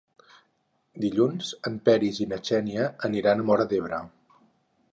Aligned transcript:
Dilluns 1.03 1.51
en 1.71 1.75
Peris 1.89 2.21
i 2.25 2.27
na 2.31 2.39
Xènia 2.49 2.87
aniran 3.11 3.43
a 3.45 3.49
Móra 3.51 3.69
d'Ebre. 3.75 4.01